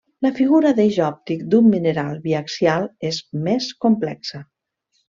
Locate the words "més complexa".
3.49-4.47